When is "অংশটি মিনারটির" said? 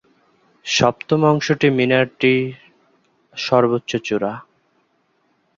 1.23-2.41